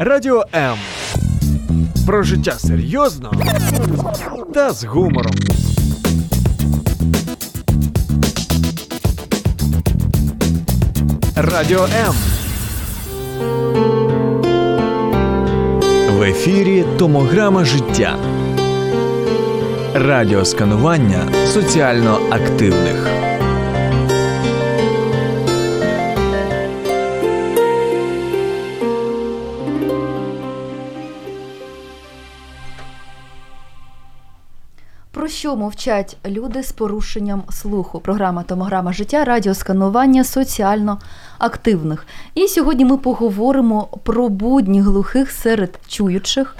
[0.00, 0.78] Радіо М.
[2.06, 3.32] Про життя серйозно
[4.54, 5.32] та з гумором.
[11.36, 12.14] Радіо М.
[16.18, 18.16] В ефірі Томограма життя.
[19.94, 23.17] Радіосканування соціально активних.
[35.48, 38.00] Що мовчать люди з порушенням слуху?
[38.00, 40.98] Програма Томограма життя, радіосканування соціально
[41.38, 42.06] активних.
[42.34, 46.56] І сьогодні ми поговоримо про будні глухих серед чуючих,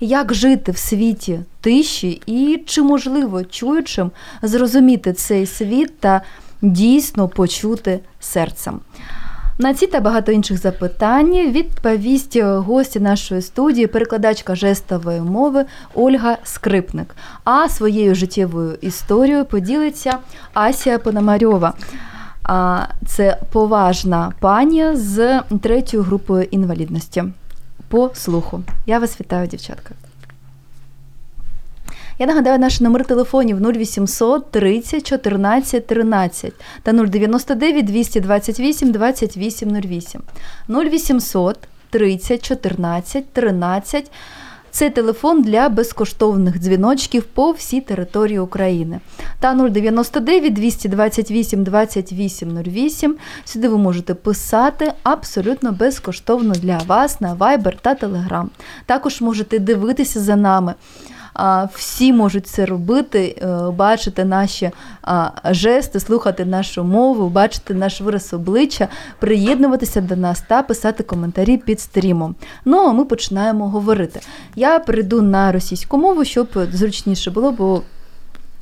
[0.00, 4.10] як жити в світі тиші і чи можливо чуючим
[4.42, 6.20] зрозуміти цей світ та
[6.62, 8.80] дійсно почути серцем.
[9.60, 17.16] На ці та багато інших запитань відповість гості нашої студії, перекладачка жестової мови Ольга Скрипник.
[17.44, 20.18] А своєю життєвою історією поділиться
[20.54, 21.74] Асія Пономарьова.
[23.06, 27.24] Це поважна пані з третьою групою інвалідності
[27.88, 28.62] по слуху.
[28.86, 29.94] Я вас вітаю, дівчатка.
[32.20, 40.20] Я нагадаю наші номери телефонів 0800 30 14 13 та 099 228 2808.
[40.68, 41.58] 0800
[41.90, 44.10] 30 14 13
[44.70, 49.00] це телефон для безкоштовних дзвіночків по всій території України.
[49.40, 53.16] Та 099 228 2808.
[53.44, 58.46] Сюди ви можете писати абсолютно безкоштовно для вас на Viber та Telegram.
[58.86, 60.74] Також можете дивитися за нами.
[61.74, 64.70] Всі можуть це робити, е, бачити наші
[65.44, 68.88] жести, слухати нашу мову, бачити наш вираз обличчя,
[69.18, 72.34] приєднуватися до нас та писати коментарі під стрімом.
[72.64, 74.20] Ну а ми починаємо говорити.
[74.56, 77.82] Я перейду на російську мову, щоб зручніше було, бо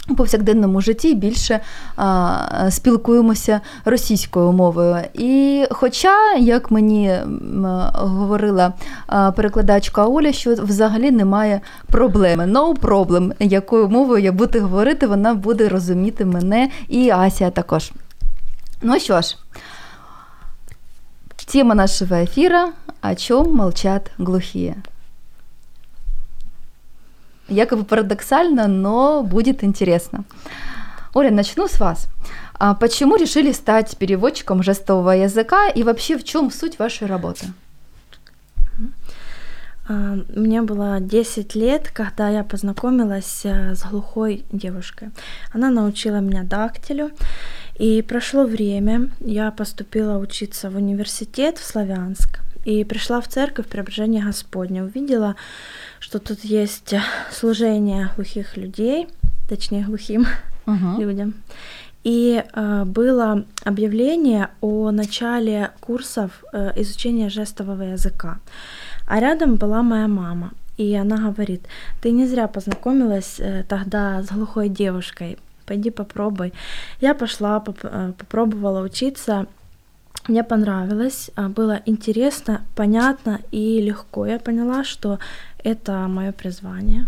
[0.09, 1.61] у повсякденному житті більше
[1.97, 4.97] а, спілкуємося російською мовою.
[5.15, 7.15] І хоча, як мені
[7.93, 8.73] говорила
[9.37, 12.45] перекладачка Оля, що взагалі немає проблеми.
[12.45, 17.93] No problem, якою мовою я буду говорити, вона буде розуміти мене і Асія також.
[18.83, 19.37] Ну що ж,
[21.53, 24.77] тема нашого ефіра о чем молчат глухие.
[27.49, 30.25] Якобы парадоксально, но будет интересно.
[31.15, 32.07] Оля, начну с вас.
[32.55, 37.47] А почему решили стать переводчиком жестового языка и вообще в чем суть вашей работы?
[39.89, 45.11] А, мне было 10 лет, когда я познакомилась э, с глухой девушкой.
[45.55, 47.11] Она научила меня дактилю.
[47.79, 54.23] И прошло время, я поступила учиться в университет в Славянск и пришла в церковь Преображения
[54.23, 54.85] Господня.
[54.85, 55.37] Увидела,
[56.01, 56.95] что тут есть
[57.33, 59.09] служение глухих людей,
[59.49, 60.27] точнее глухим
[60.67, 61.01] uh-huh.
[61.01, 61.35] людям.
[62.05, 68.39] И э, было объявление о начале курсов э, изучения жестового языка.
[69.07, 70.51] А рядом была моя мама.
[70.77, 71.63] И она говорит,
[72.03, 76.53] ты не зря познакомилась э, тогда с глухой девушкой, пойди попробуй.
[77.01, 79.47] Я пошла, поп- э, попробовала учиться,
[80.29, 84.27] мне понравилось, а, было интересно, понятно и легко.
[84.27, 85.19] Я поняла, что
[85.65, 87.07] это мое призвание.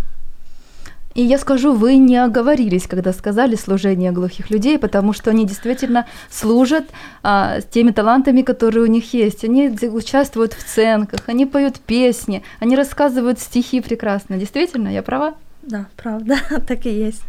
[1.14, 6.06] И я скажу, вы не оговорились, когда сказали служение глухих людей, потому что они действительно
[6.30, 6.84] служат
[7.22, 9.44] а, с теми талантами, которые у них есть.
[9.44, 14.36] Они участвуют в ценках, они поют песни, они рассказывают стихи прекрасно.
[14.36, 15.34] Действительно, я права?
[15.62, 16.38] Да, правда,
[16.68, 17.24] так и есть.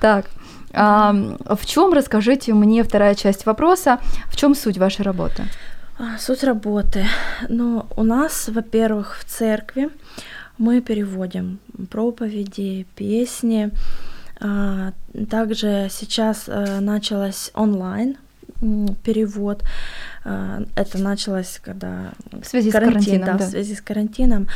[0.00, 0.26] Так.
[0.72, 5.44] А, в чем, расскажите мне вторая часть вопроса, в чем суть вашей работы?
[5.98, 7.06] А, суть работы.
[7.48, 9.88] Ну, у нас, во-первых, в церкви
[10.58, 11.58] мы переводим
[11.90, 13.70] проповеди, песни.
[14.40, 14.92] А,
[15.30, 18.16] также сейчас э, началось онлайн
[19.02, 19.62] перевод.
[20.24, 24.48] А, это началось, когда в связи карантин, с карантином, да, да, в связи с карантином.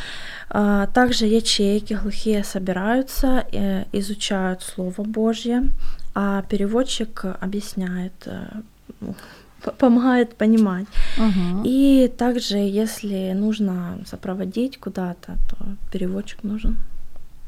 [0.93, 5.63] Также ячейки глухие собираются, э, изучают Слово Божье,
[6.13, 8.61] а переводчик объясняет, э,
[9.77, 10.87] помогает понимать.
[11.17, 11.61] Угу.
[11.63, 15.57] И также, если нужно сопроводить куда-то, то
[15.91, 16.77] переводчик нужен.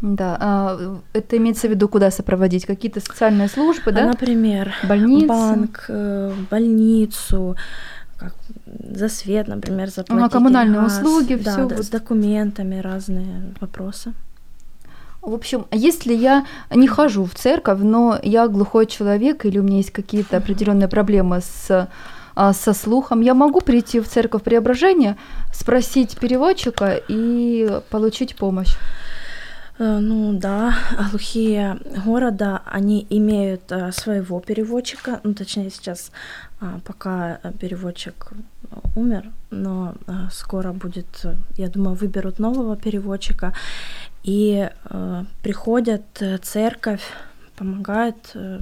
[0.02, 2.66] Да, а это имеется в виду, куда сопроводить?
[2.66, 4.06] Какие-то социальные службы, да?
[4.06, 7.56] Например, больницу, банк, э, больницу,
[8.18, 8.34] как
[8.96, 10.26] за свет, например, заплатить.
[10.26, 11.68] А, коммунальные газ, услуги, да, все.
[11.68, 11.86] Да, вот.
[11.86, 14.14] с документами разные вопросы.
[15.24, 19.78] В общем, если я не хожу в церковь, но я глухой человек или у меня
[19.78, 21.88] есть какие-то определенные проблемы с
[22.36, 25.18] а, со слухом, я могу прийти в церковь Преображения,
[25.54, 28.76] спросить переводчика и получить помощь?
[29.80, 30.76] Э, Ну да,
[31.12, 36.12] глухие города, они имеют э, своего переводчика, ну точнее сейчас
[36.60, 38.32] а, пока э, переводчик
[38.96, 39.94] умер, но
[40.32, 41.26] скоро будет,
[41.58, 43.54] я думаю, выберут нового переводчика,
[44.24, 47.04] и э, приходят э, церковь,
[47.56, 48.60] помогает, э,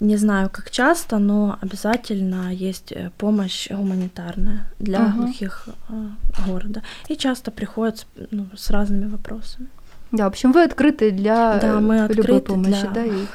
[0.00, 5.16] не знаю как часто, но обязательно есть э, помощь гуманитарная для Ага.
[5.16, 6.08] глухих э,
[6.46, 9.68] города, и часто приходят с, ну, с разными вопросами.
[10.12, 13.26] Да, в общем, вы открыты для Да, э, мы любой открыты помощи, для да, и.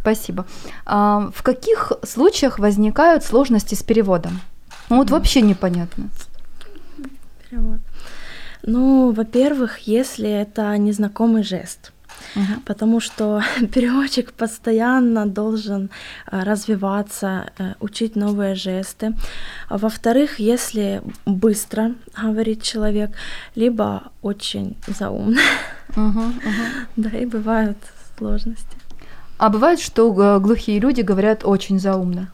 [0.00, 0.46] Спасибо.
[0.84, 4.40] А, в каких случаях возникают сложности с переводом?
[4.88, 6.08] Ну, вот вообще непонятно.
[7.48, 7.78] Перевод.
[8.62, 11.92] Ну, во-первых, если это незнакомый жест,
[12.36, 12.62] Мгм.
[12.64, 13.42] потому что
[13.74, 15.90] переводчик постоянно должен
[16.30, 19.14] э, развиваться, э, учить новые жесты.
[19.70, 23.10] Во-вторых, если быстро говорит человек,
[23.56, 25.40] либо очень заумно,
[25.96, 26.32] Мгм, мгм.
[26.96, 27.78] да, и бывают
[28.18, 28.76] сложности.
[29.38, 32.28] А бывает, что глухие люди говорят очень заумно.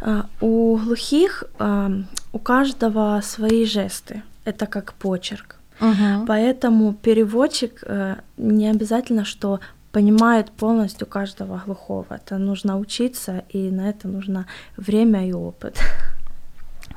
[0.00, 1.90] А, У глухих а,
[2.32, 4.22] у каждого свои жесты.
[4.44, 5.56] Это как почерк.
[5.80, 6.26] Мгм.
[6.26, 9.60] Поэтому переводчик э, не обязательно, что
[9.92, 12.06] понимает полностью каждого глухого.
[12.10, 15.78] Это нужно учиться, и на это нужно время и опыт.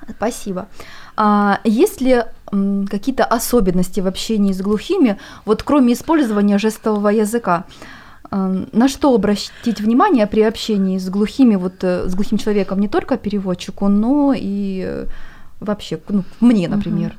[0.10, 0.68] Спасибо.
[1.16, 2.24] А есть ли
[2.90, 7.66] какие-то особенности в общении с глухими, вот кроме использования жестового языка?
[8.32, 13.18] На что обратить внимание при общении с глухими, вот э, с глухим человеком, не только
[13.18, 15.06] переводчику, но и э,
[15.60, 17.16] вообще, ну, мне, например.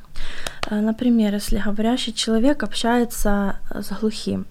[0.71, 4.47] Э, Например, если говорящий человек общается с глухим,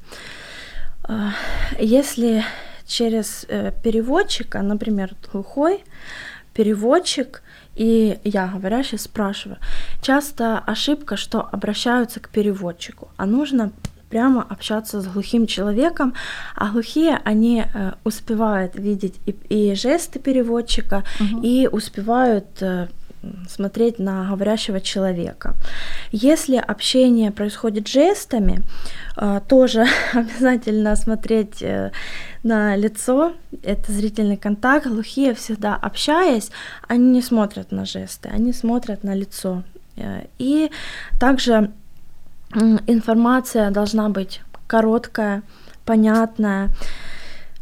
[1.79, 2.43] если
[2.85, 3.45] через
[3.83, 5.83] переводчика, например, глухой
[6.53, 7.43] переводчик
[7.75, 9.59] и я, говорящий, спрашиваю,
[10.01, 13.71] часто ошибка, что обращаются к переводчику, а нужно
[14.09, 16.13] прямо общаться с глухим человеком,
[16.55, 21.41] а глухие, они э, успевают видеть и, и жесты переводчика, Мгм.
[21.43, 22.87] и успевают э,
[23.49, 25.55] смотреть на говорящего человека.
[26.11, 28.61] Если общение происходит жестами,
[29.17, 31.91] э, тоже обязательно смотреть э,
[32.43, 33.33] на лицо,
[33.63, 34.87] это зрительный контакт.
[34.87, 36.51] Глухие всегда общаясь,
[36.87, 39.63] они не смотрят на жесты, они смотрят на лицо.
[39.97, 40.69] Э, И
[41.19, 41.71] также
[42.87, 45.41] информация должна быть короткая,
[45.85, 46.69] понятная.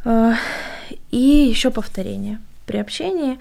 [0.06, 0.34] Э,
[1.12, 2.38] И еще повторение.
[2.66, 3.38] При общении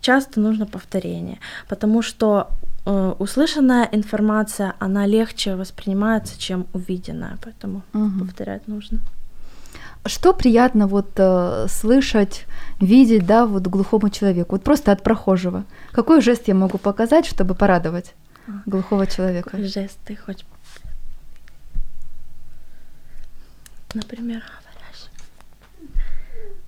[0.00, 2.46] часто нужно повторение, потому что
[2.86, 8.20] э, услышанная информация, она легче воспринимается, чем увиденная, поэтому Мгм.
[8.20, 8.98] повторять нужно.
[10.06, 12.46] Что приятно вот э, слышать,
[12.80, 15.64] видеть, да, вот глухому человеку, вот просто от прохожего?
[15.92, 18.14] Какой жест я могу показать, чтобы порадовать
[18.66, 19.50] глухого человека?
[19.50, 20.46] Какой жест ты хочешь?
[23.94, 24.42] Например.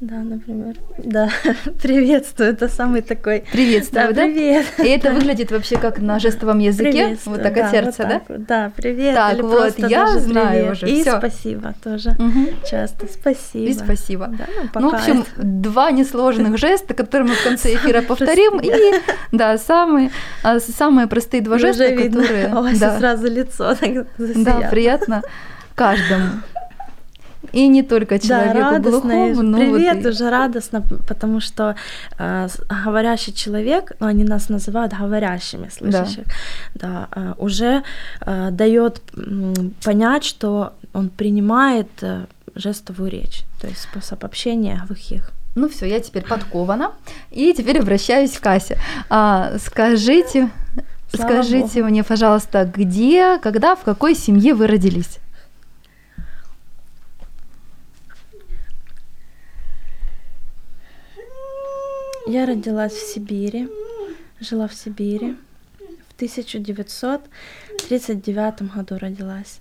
[0.00, 0.75] Да, например.
[0.99, 1.31] Да,
[1.82, 3.44] приветствую, это самый такой...
[3.50, 4.25] Приветствую, да?
[4.25, 4.67] привет.
[4.79, 8.19] И это выглядит вообще как на жестовом языке, вот так да, от сердца, вот да?
[8.19, 9.15] так вот, Да, привет.
[9.15, 10.73] Так, вот, я знаю привет.
[10.73, 11.19] уже, И всё.
[11.19, 12.11] спасибо тоже.
[12.19, 12.49] Мгм.
[12.69, 13.65] Часто спасибо.
[13.65, 14.27] И спасибо.
[14.27, 18.61] Да, ну, Ну, в общем, это- два несложных жеста, которые мы в конце эфира повторим.
[18.61, 18.70] И,
[19.32, 20.11] да, самые,
[20.43, 22.48] а, самые простые два жеста, которые...
[22.79, 25.22] да, сразу лицо так да, приятно
[25.75, 26.27] каждому.
[27.55, 31.77] И не только человеку да, глухому, и но привет, вот и- уже радостно, потому что
[32.19, 32.49] э,
[32.84, 36.25] говорящий человек, ну, они нас называют говорящими слышащих,
[36.75, 37.82] да, э, уже
[38.27, 39.01] э, дает
[39.84, 42.25] понять, что он принимает э,
[42.56, 45.31] жестовую речь, то есть способ общения глухих.
[45.55, 46.91] Ну все, я теперь подкована.
[47.31, 48.79] И теперь обращаюсь к Касе.
[49.08, 50.51] А, скажите,
[51.15, 51.91] Слава скажите Богу.
[51.91, 55.19] мне, пожалуйста, где, когда, в какой семье вы родились?
[62.26, 63.69] Я родилась в Сибири,
[64.40, 65.36] жила в Сибири.
[66.08, 69.60] В 1939 году родилась.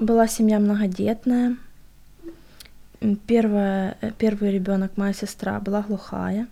[0.00, 1.56] Была семья многодетная.
[3.28, 6.48] Первая, первый ребенок, моя сестра, была глухая.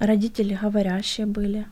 [0.00, 1.68] Родители говорящие были.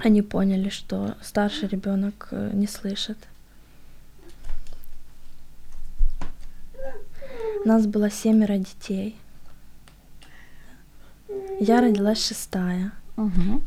[0.00, 3.18] Они поняли, что старший ребенок э, не слышит.
[7.64, 9.16] Нас было семеро детей.
[11.60, 12.92] Я родилась шестая.
[13.16, 13.62] Угу.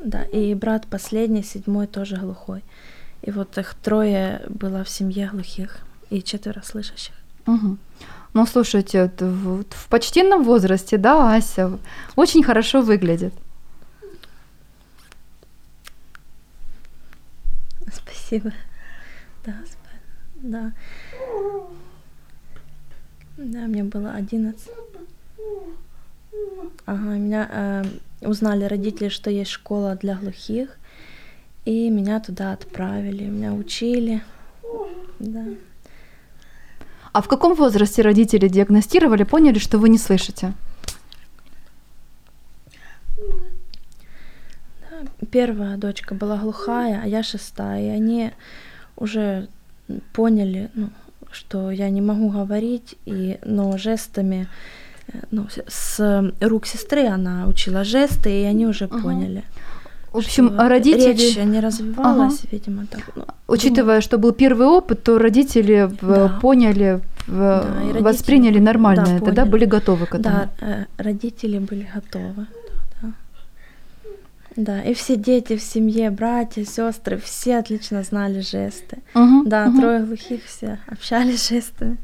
[0.00, 2.62] Да, и брат последний, седьмой, тоже глухой.
[3.22, 5.78] И вот их трое было в семье глухих
[6.10, 7.14] и четверо слышащих.
[7.46, 7.78] Угу.
[8.34, 11.78] Ну, слушайте, вот в, почтенном возрасте, да, Ася,
[12.14, 13.34] очень хорошо выглядит.
[17.92, 18.52] Спасибо.
[19.44, 20.72] Да, спа- да.
[23.38, 24.68] Да, мне было 11.
[26.86, 27.84] Ага, меня э,
[28.26, 30.76] узнали родители, что есть школа для глухих,
[31.64, 34.24] и меня туда отправили, меня учили.
[35.20, 35.44] Да.
[37.12, 40.54] А в каком возрасте родители диагностировали, поняли, что вы не слышите?
[45.30, 48.32] Первая дочка была глухая, а я шестая, и они
[48.96, 49.48] уже
[50.12, 50.90] поняли, ну,
[51.32, 54.48] что я не могу говорить, и, но жестами,
[55.08, 58.98] э, ну, с- рук сестры она учила жесты, и они уже Ага.
[59.02, 59.42] поняли.
[60.12, 63.02] В общем, что родители, Речь не развивалась, видимо, так.
[63.16, 66.38] ну, учитывая, что был первый опыт, то родители э, Да.
[66.40, 69.50] поняли, в- Да, родители восприняли нормально да, это, да, поняли.
[69.50, 70.34] были готовы к этому.
[70.34, 72.46] Да, э, родители были готовы.
[74.58, 78.98] Да, и все дети в семье, братья, сестры, все отлично знали жесты.
[79.14, 79.78] Мгм, Да, мгм.
[79.80, 81.96] трое глухих все общались жестами.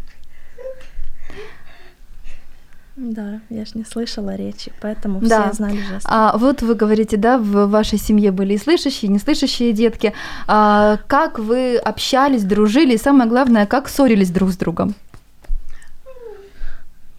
[2.94, 5.52] Да, я ж не слышала речи, поэтому все Да.
[5.52, 6.08] знали жесты.
[6.08, 10.12] А вот вы говорите, да, в вашей семье были и слышащие, и неслышащие детки.
[10.46, 14.94] А как вы общались, дружили, и самое главное, как ссорились друг с другом?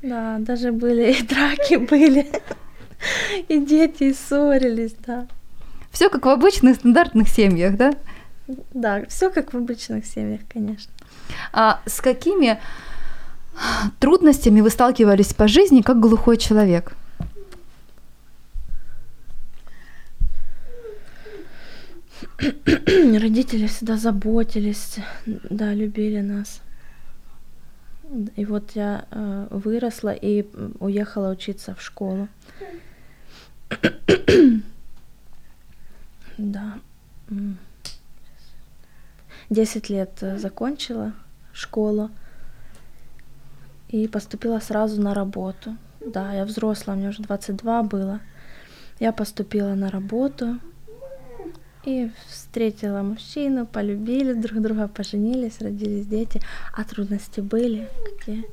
[0.02, 2.26] Да, даже были и драки были,
[3.48, 5.28] и дети ссорились, да.
[5.92, 7.94] Все как в обычных стандартных семьях, да?
[8.74, 10.92] Да, все как в обычных семьях, конечно.
[11.52, 12.60] А с какими
[14.00, 16.94] трудностями вы сталкивались по жизни как глухой человек?
[22.40, 26.62] Родители всегда заботились, да, любили нас.
[28.36, 30.46] И вот я э, выросла и
[30.80, 32.28] уехала учиться в школу.
[36.38, 36.80] да.
[39.50, 41.14] Десять лет э, закончила
[41.54, 42.10] школу
[43.90, 45.78] и поступила сразу на работу.
[46.00, 48.20] Да, я взрослая, мне уже 22 было.
[49.00, 50.60] Я поступила на работу,
[51.86, 56.42] и встретила мужчину, полюбили друг друга, поженились, родились дети.
[56.74, 58.46] А трудности были какие?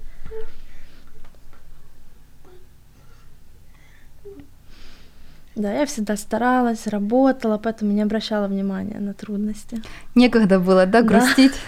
[5.54, 9.82] Да, я всегда старалась, работала, поэтому не обращала внимания на трудности.
[10.14, 11.52] Некогда было, да, грустить?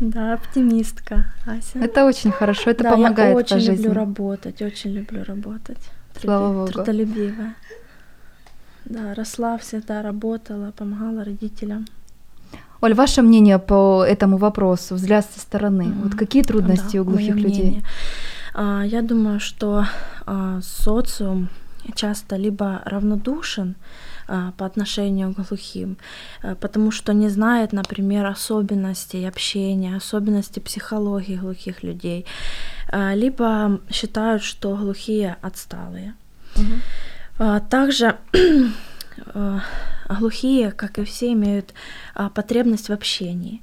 [0.00, 1.78] Да, оптимистка, Ася.
[1.78, 3.84] Это очень хорошо, это да, помогает я по очень жизни.
[3.84, 5.78] люблю работать, очень люблю работать.
[6.20, 6.72] Слава Богу.
[6.72, 7.54] Трудолюбивая.
[8.84, 11.86] Да, росла всегда, работала, помогала родителям.
[12.80, 15.84] Оль, ваше мнение по этому вопросу, взгляд со стороны.
[15.84, 16.02] Мгм.
[16.02, 17.62] Вот какие трудности Да, у глухих людей?
[17.62, 17.82] мнение.
[18.54, 19.84] А, Я думаю, что
[20.26, 21.48] а, социум
[21.94, 23.74] часто либо равнодушен
[24.28, 25.96] а, по отношению к глухим,
[26.42, 32.26] а, потому что не знает, например, особенностей общения, особенностей психологии глухих людей,
[32.88, 36.14] а, либо считают, что глухие отсталые.
[37.38, 38.16] А, Также
[39.34, 39.60] а,
[40.18, 41.74] глухие, как и все, имеют
[42.14, 43.62] а, потребность в общении.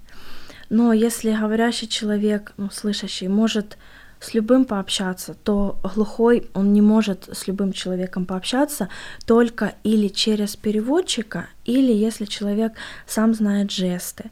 [0.70, 3.78] Но если говорящий человек, ну, слышащий, может
[4.20, 8.90] с любым пообщаться, то глухой, он не может с любым человеком пообщаться
[9.26, 12.74] только или через переводчика, или если человек
[13.08, 14.32] сам знает жесты.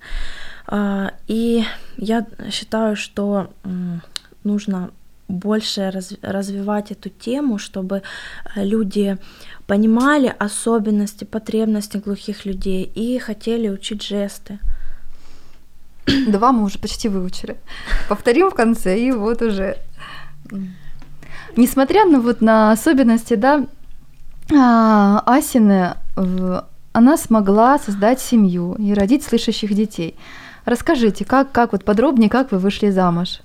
[0.66, 1.64] А, И
[1.98, 3.50] я считаю, что
[4.44, 4.92] нужно
[5.28, 8.02] больше раз- развивать эту тему, чтобы
[8.56, 9.18] э, люди
[9.68, 14.60] понимали особенности, потребности глухих людей и хотели учить жесты.
[16.28, 17.58] Два мы уже почти выучили.
[18.08, 19.78] Повторим в конце, и вот уже.
[21.56, 23.66] Несмотря на вот на особенности, да,
[24.56, 25.96] а, Асины,
[26.94, 30.16] она смогла создать семью и родить слышащих детей.
[30.66, 33.42] Расскажите, как, как вот подробнее, как вы вышли замуж?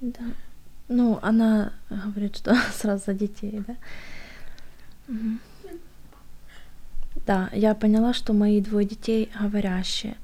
[0.00, 0.24] Да.
[0.88, 3.76] Ну, она говорит, что сразу за детей, да?
[7.26, 10.16] Да, я поняла, что мои двое детей говорящие.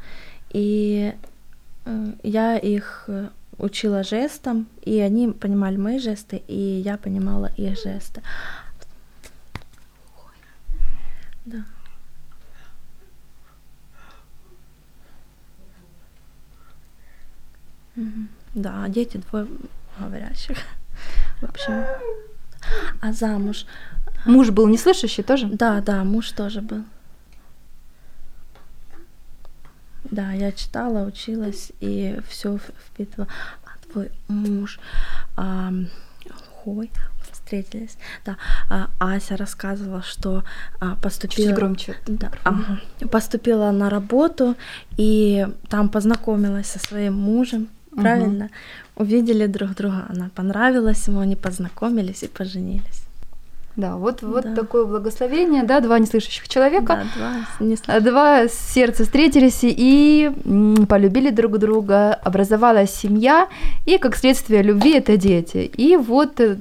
[0.51, 1.15] И
[1.85, 7.79] э, я их э, учила жестам, и они понимали мои жесты, и я понимала их
[7.83, 8.23] жесты.
[11.45, 11.65] Да.
[18.55, 19.47] Да, дети двое
[19.99, 20.59] говорящих.
[21.41, 21.85] В общем,
[23.01, 23.67] А замуж?
[24.25, 25.47] Муж был неслышащий тоже?
[25.47, 26.85] Да, да, муж тоже был.
[30.05, 33.29] Да, я читала, училась и все впитывала.
[33.65, 34.81] А твой муж,
[35.37, 35.73] а,
[36.65, 36.91] ой,
[37.33, 37.97] встретились.
[38.25, 38.37] Да,
[38.69, 40.43] а, Ася рассказывала, что
[40.81, 41.49] а, поступила.
[41.49, 41.97] Чуть громче.
[42.07, 44.57] Да, ага, поступила на работу
[44.97, 47.69] и там познакомилась со своим мужем.
[47.91, 49.05] Правильно, угу.
[49.05, 53.10] увидели друг друга, она понравилась ему, они познакомились и поженились.
[53.77, 54.55] Да, вот, вот да.
[54.55, 57.21] такое благословение, да, два неслышащих человека, да,
[57.59, 58.05] два, неслышащих.
[58.05, 60.31] два сердца встретились и
[60.89, 63.49] полюбили друг друга, образовалась семья,
[63.87, 65.71] и как следствие любви это дети.
[65.77, 66.57] И вот, э,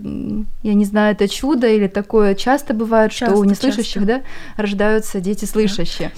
[0.61, 4.07] я не знаю, это чудо или такое часто бывает, часто, что у неслышащих, часто.
[4.07, 4.21] да,
[4.61, 6.11] рождаются дети слышащие.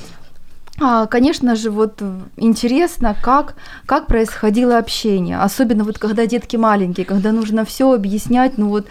[0.78, 1.06] Да.
[1.08, 2.02] Конечно же, вот
[2.38, 3.56] интересно, как,
[3.86, 8.88] как происходило общение, особенно вот когда детки маленькие, когда нужно все объяснять, ну вот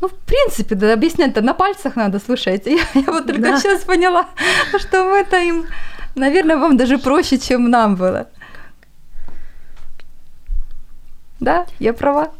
[0.00, 2.76] ну, в принципе, да, объяснять-то на пальцах надо, слушайте.
[2.94, 3.58] Я, я вот только да.
[3.58, 4.28] сейчас поняла,
[4.78, 5.66] что мы-то им,
[6.14, 8.28] наверное, вам даже проще, чем нам было.
[11.40, 12.32] Да, я права?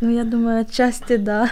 [0.00, 1.50] Ну, я думаю, отчасти да.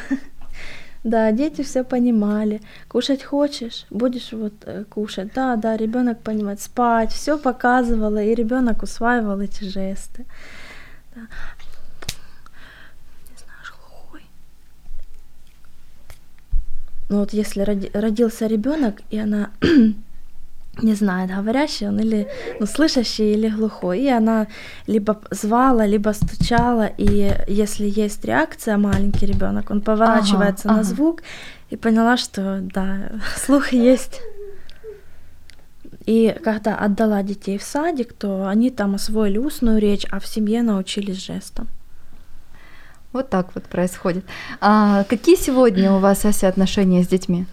[1.04, 2.60] Да, дети все понимали.
[2.88, 5.32] Кушать хочешь, будешь вот э, кушать.
[5.34, 10.26] Да, да, ребенок понимает, спать, все показывала, и ребенок усваивал эти жесты.
[11.14, 11.22] Да.
[17.12, 19.50] Ну вот если роди, родился ребенок, и она
[20.82, 22.26] не знает, говорящий он или
[22.58, 24.46] ну, слышащий или глухой, и она
[24.86, 30.88] либо звала, либо стучала, и если есть реакция, маленький ребенок, он поворачивается ага, на ага.
[30.88, 31.22] звук
[31.68, 34.22] и поняла, что да, слух есть.
[36.06, 40.62] И когда отдала детей в садик, то они там освоили устную речь, а в семье
[40.62, 41.68] научились жестам.
[43.12, 44.24] Вот так вот происходит.
[44.60, 47.46] А какие сегодня у вас, Ася, отношения с детьми?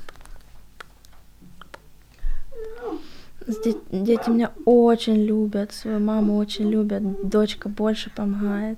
[3.91, 8.77] Дети меня очень любят, свою маму очень любят, дочка больше помогает.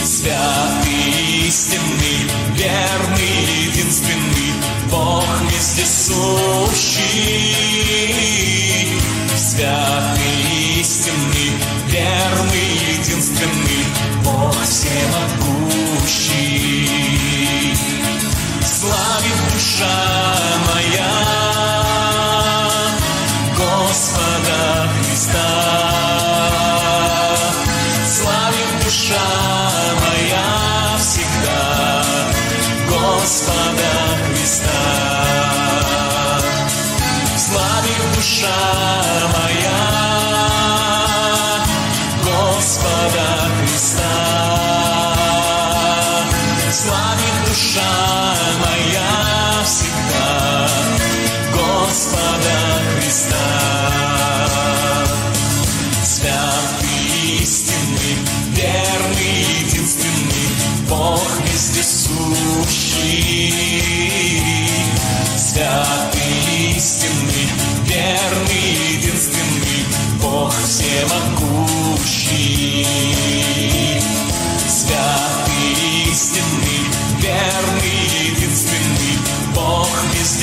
[0.04, 4.54] Святый, истинный, верный, единственный
[4.92, 7.43] Бог вездесущий.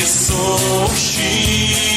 [0.00, 1.89] Вездесущий, святый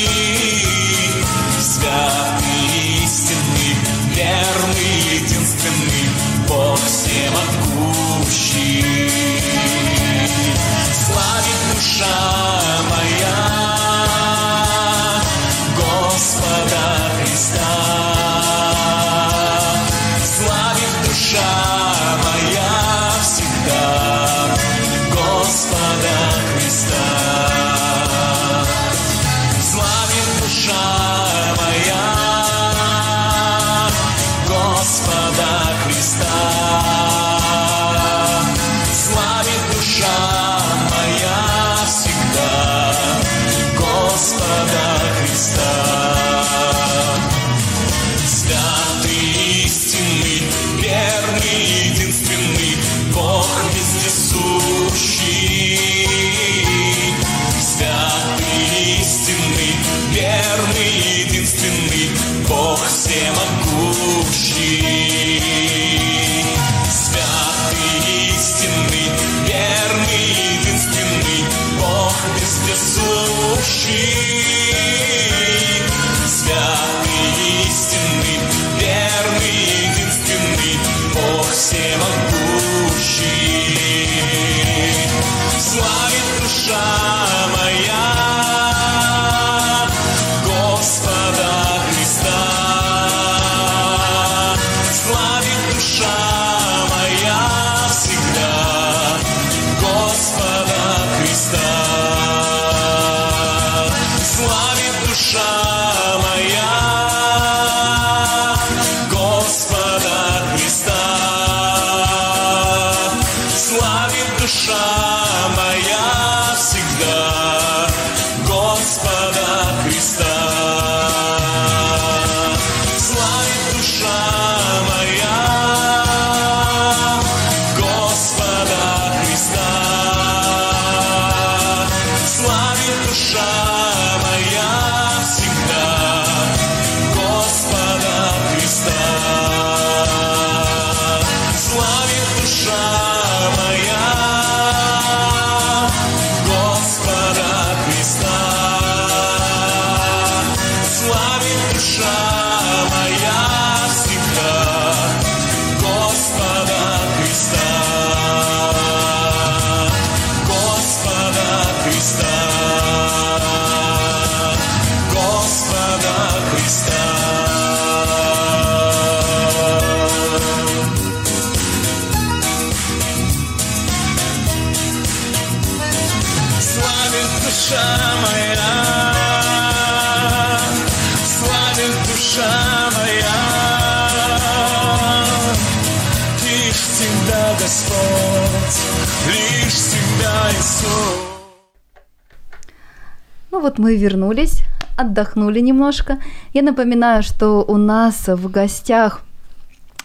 [193.64, 194.62] вот мы вернулись,
[194.98, 196.18] отдохнули немножко.
[196.54, 199.22] Я напоминаю, что у нас в гостях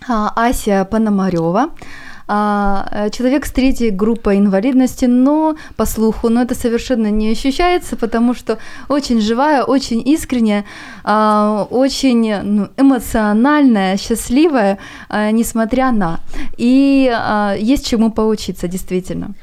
[0.09, 1.71] а, Ася Пономарева,
[2.29, 8.33] а, человек с третьей группой инвалидности, но по слуху, но это совершенно не ощущается, потому
[8.33, 10.65] что очень живая, очень искренняя,
[11.03, 14.79] а, очень ну, эмоциональная, счастливая,
[15.11, 16.21] несмотря на.
[16.59, 17.11] И
[17.59, 19.35] есть чему поучиться, действительно.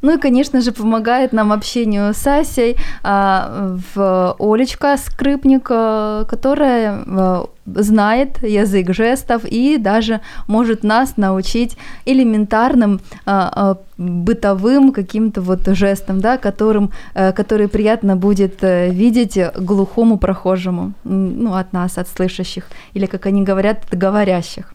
[0.00, 7.02] Ну и, конечно же, помогает нам общению с Асей а, в Олечка Скрипник, а, которая
[7.04, 15.66] а, знает язык жестов и даже может нас научить элементарным а, а, бытовым каким-то вот
[15.66, 22.08] жестом, да, которым, э, который приятно будет э, видеть глухому прохожему, ну, от нас, от
[22.08, 24.72] слышащих, или, как они говорят, от говорящих.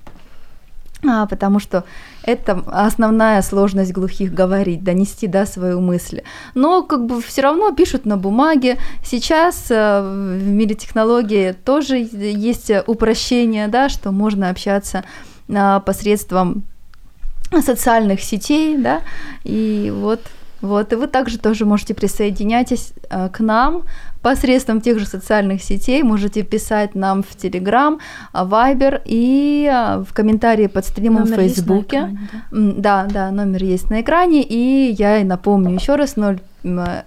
[1.05, 1.83] А, потому что
[2.23, 6.21] это основная сложность глухих говорить, донести да, свою мысль.
[6.55, 8.77] Но как бы все равно пишут на бумаге.
[9.03, 15.03] Сейчас э, в мире технологий тоже есть упрощение, да, что можно общаться
[15.53, 16.63] а, посредством
[17.61, 19.01] социальных сетей, да,
[19.43, 20.21] и вот
[20.63, 23.83] вот, и вы также тоже можете присоединяйтесь э, к нам
[24.21, 26.03] посредством тех же социальных сетей.
[26.03, 27.99] Можете писать нам в Телеграм,
[28.33, 31.97] Вайбер и э, в комментарии под стримом в Номер на Фейсбуке.
[31.97, 33.05] экране, да?
[33.05, 34.41] Да, да, номер есть на экране.
[34.41, 37.03] И я напомню еще раз 0 м, э,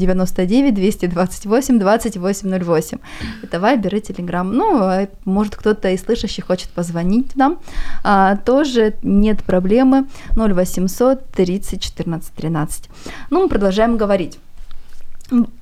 [0.00, 2.98] 99 228 2808.
[3.42, 4.52] Это Вайбер и Телеграм.
[4.52, 7.58] Ну, а может, кто-то из слышащих хочет позвонить нам.
[8.02, 10.06] А, тоже нет проблемы.
[10.36, 12.90] 0800 30 14 13.
[13.30, 14.38] Ну, мы продолжаем говорить.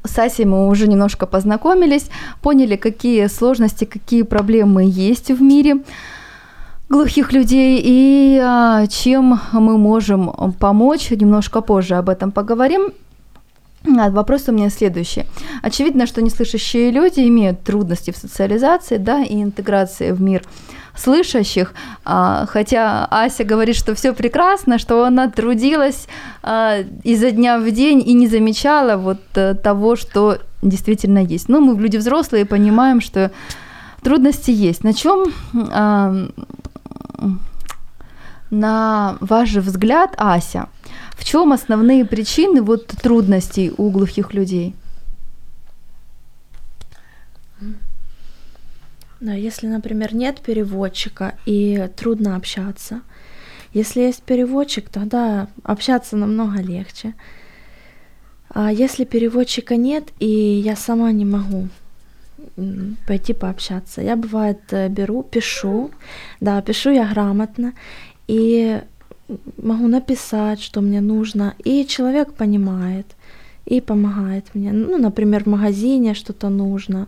[0.04, 2.08] С Асей мы уже немножко познакомились,
[2.40, 5.82] поняли, какие сложности, какие проблемы есть в мире
[6.88, 11.10] глухих людей и а, чем мы можем помочь.
[11.10, 12.92] Немножко позже об этом поговорим.
[13.96, 15.24] А, Вопрос у меня следующий.
[15.62, 20.42] Очевидно, что неслышащие люди имеют трудности в социализации да, и интеграции в мир
[20.96, 21.74] слышащих,
[22.04, 26.08] а, хотя Ася говорит, что все прекрасно, что она трудилась
[26.42, 31.48] а, изо дня в день и не замечала вот э, того, что действительно есть.
[31.48, 33.30] Но мы люди взрослые понимаем, что
[34.02, 34.82] трудности есть.
[34.82, 35.32] На чем,
[38.50, 40.68] на ваш взгляд, Ася,
[41.18, 44.74] в чем основные причины вот трудностей у глухих людей?
[49.20, 53.00] Да, если, например, нет переводчика и трудно общаться.
[53.74, 57.14] Если есть переводчик, тогда общаться намного легче.
[58.48, 61.68] А если переводчика нет, и я сама не могу
[63.08, 65.90] пойти пообщаться, я бывает э, беру, пишу,
[66.40, 67.72] да, пишу я грамотно,
[68.28, 68.80] и
[69.62, 73.06] могу написать, что мне нужно, и человек понимает
[73.66, 74.72] и помогает мне.
[74.72, 77.06] Ну, например, в магазине что-то нужно.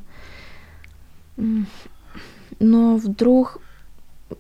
[2.59, 3.61] Но вдруг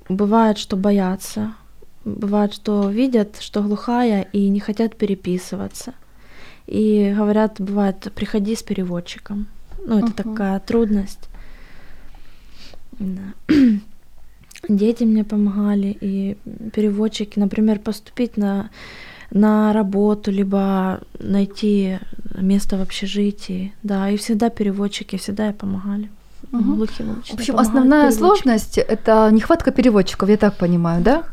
[0.09, 1.55] бывает, что боятся.
[2.05, 5.95] Бывает, что видят, что глухая, и не хотят переписываться.
[6.66, 9.47] И говорят, бывает, приходи с переводчиком.
[9.87, 10.12] Ну, это Мгм.
[10.12, 11.29] такая трудность.
[12.99, 13.55] Да.
[14.68, 16.37] Дети мне помогали, и
[16.73, 18.70] переводчики, например, поступить на,
[19.31, 21.99] на работу, либо найти
[22.35, 23.73] место в общежитии.
[23.83, 26.11] Да, и всегда переводчики, всегда и помогали.
[26.53, 26.75] Мгм.
[26.77, 31.25] Глухим В общем, основная сложность– это нехватка переводчиков, я так понимаю, да?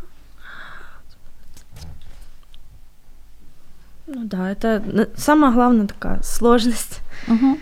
[4.07, 6.99] Ну да, это н- самая главная такая сложность.
[7.27, 7.57] Мгм.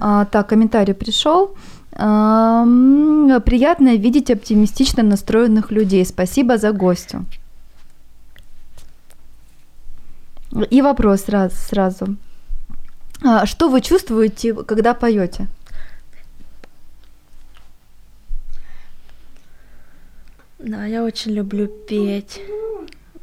[0.00, 1.54] А, так, комментарий пришел.
[1.96, 6.04] Приятно видеть оптимистично настроенных людей.
[6.04, 7.24] Спасибо за гостю.
[10.70, 11.56] И вопрос сразу.
[11.56, 12.16] сразу.
[13.44, 15.48] Что вы чувствуете, когда поете?
[20.58, 22.40] Да, я очень люблю петь.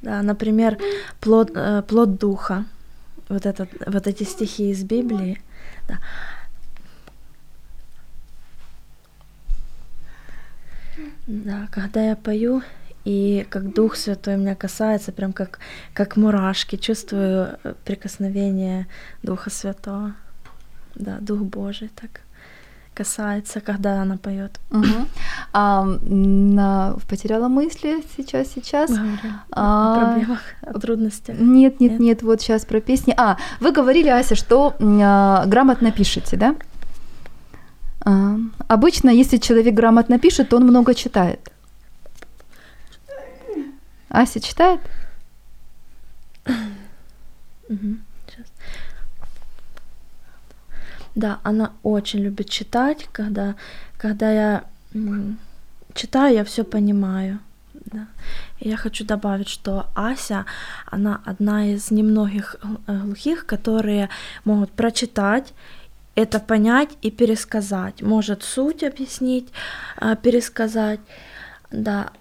[0.02, 0.78] Да, например,
[1.20, 2.66] плод, э, плод духа.
[3.30, 5.42] Вот, этот, вот эти стихи из Библии.
[5.88, 6.00] Да.
[11.28, 12.62] Да, когда я пою,
[13.06, 15.60] и как Дух Святой меня касается, прям как,
[15.94, 18.88] как мурашки, чувствую э, прикосновение
[19.24, 20.14] Духа Святого.
[20.96, 22.22] Да, Дух Божий так
[22.94, 24.60] касается, когда она поет.
[24.70, 25.08] Мгм.
[25.52, 28.92] А, на, потеряла мысли сейчас, сейчас.
[28.92, 29.18] Говорю
[29.52, 31.36] А, о проблемах, о трудностях.
[31.40, 32.00] Нет, нет, Нет?
[32.00, 33.14] нет, вот сейчас про песни.
[33.18, 36.56] А, вы говорили, Ася, что а, грамотно пишете, да?
[38.06, 38.38] А,
[38.68, 41.40] обычно, если человек грамотно пишет, то он много читает.
[44.10, 44.80] Ася читает?
[51.16, 53.56] Да, она очень любит читать, когда,
[53.98, 54.64] когда я
[55.94, 57.40] читаю, я все понимаю.
[57.86, 58.08] Да.
[58.60, 60.46] Я хочу добавить, что Ася,
[60.86, 62.56] она одна из немногих
[62.88, 64.10] э, глухих, которые
[64.46, 65.54] могут прочитать,
[66.16, 68.02] это понять и пересказать.
[68.02, 69.50] Может суть объяснить,
[69.98, 71.00] а, пересказать.
[71.72, 72.12] Да.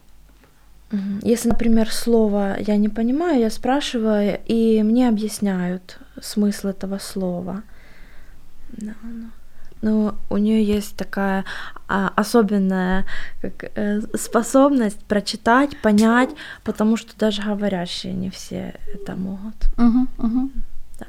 [1.23, 7.63] Если, например, слово я не понимаю, я спрашиваю, и мне объясняют смысл этого слова.
[8.73, 9.31] Да, ну.
[9.83, 11.45] Ну, у нее есть такая
[11.89, 13.05] а, особенная
[13.41, 16.31] как, э, способность прочитать, понять,
[16.63, 19.57] потому что даже говорящие не все это могут.
[19.77, 20.51] Угу, угу.
[21.01, 21.07] Да.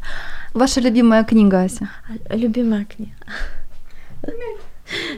[0.53, 1.89] Ваша любимая книга, Ася?
[2.29, 3.15] А, Любимая книга.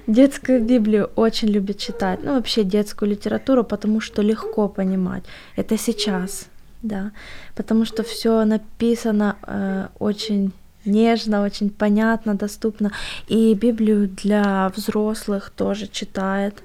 [0.08, 2.20] Детскую Библию очень любит читать.
[2.24, 5.24] Ну, вообще детскую литературу, потому что легко понимать.
[5.58, 6.48] Это сейчас,
[6.84, 7.12] да.
[7.56, 10.52] Потому что все написано э, очень
[10.86, 12.92] нежно, очень понятно, доступно.
[13.28, 16.64] И Библию для взрослых тоже читает,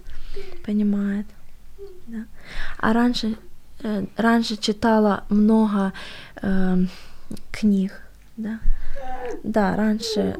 [0.64, 1.26] понимает.
[2.06, 2.24] Да.
[2.78, 3.34] А раньше,
[3.82, 5.92] э, раньше читала много
[6.42, 6.76] э,
[7.50, 8.09] книг,
[8.42, 8.58] да.
[9.44, 10.36] Да, раньше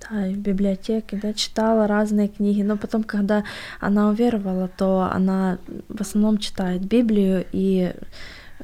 [0.00, 3.44] да, в библиотеке, да, читала разные книги, но потом, когда
[3.80, 5.58] она уверовала, то она
[5.88, 7.92] в основном читает Библию и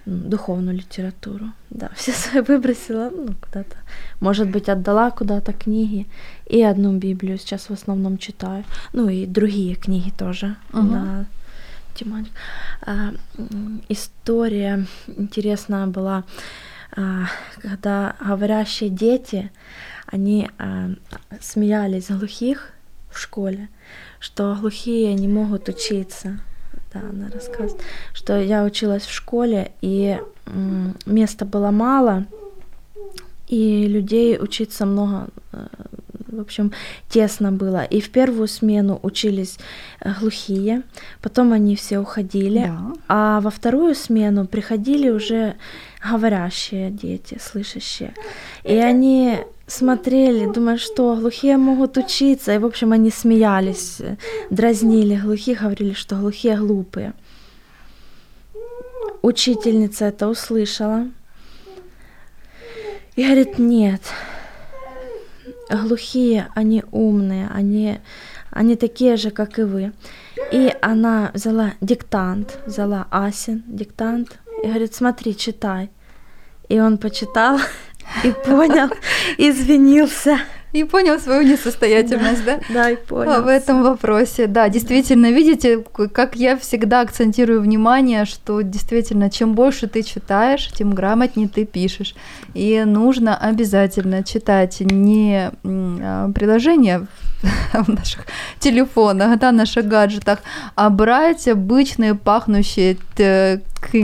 [0.07, 1.47] духовную литературу.
[1.71, 3.77] Да, все свои выбросила, ну, куда-то.
[4.21, 6.07] Может быть, отдала куда-то книги
[6.47, 8.65] и одну Библию сейчас в основном читаю.
[8.93, 10.93] Ну, и другие книги тоже Мгм.
[10.93, 11.27] на
[11.95, 12.35] тематику.
[12.83, 13.13] А,
[13.89, 16.25] история интересная была,
[17.61, 19.51] когда говорящие дети,
[20.07, 20.91] они а,
[21.41, 22.73] смеялись глухих
[23.11, 23.69] в школе,
[24.21, 26.39] что глухие не могут учиться.
[26.93, 30.21] Да, она рассказывает, что я училась в школе, и
[31.07, 32.27] места было мало,
[33.49, 35.67] и людей учиться много, э,
[36.35, 36.73] в общем,
[37.09, 37.85] тесно было.
[37.85, 39.59] И в первую смену учились
[40.01, 40.83] э, глухие,
[41.23, 42.93] потом они все уходили, Да.
[43.09, 45.55] а во вторую смену приходили уже
[46.11, 48.15] говорящие дети, слышащие.
[48.65, 52.55] И они смотрели, думают, что глухие могут учиться.
[52.55, 54.17] И, в общем, они смеялись, э,
[54.51, 57.13] дразнили глухих, говорили, что глухие глупые.
[59.23, 61.07] Учительница это услышала
[63.17, 64.03] и говорит, нет,
[65.71, 67.99] глухие, они умные, они,
[68.51, 69.93] они такие же, как и вы.
[70.53, 75.91] И она взяла диктант, взяла Асин диктант и говорит, смотри, читай.
[76.69, 77.59] И он почитал
[78.25, 78.89] и понял,
[79.39, 80.39] извинился.
[80.75, 82.59] И понял свою несостоятельность, да?
[82.69, 83.43] Да, и понял.
[83.43, 89.87] В этом вопросе, да, действительно, видите, как я всегда акцентирую внимание, что действительно, чем больше
[89.87, 92.17] ты читаешь, тем грамотнее ты пишешь.
[92.55, 97.07] И нужно обязательно читать не а, приложения
[97.73, 98.27] в наших
[98.59, 100.41] телефонах, да, наших гаджетах,
[100.75, 103.61] а брать обычные пахнущие к-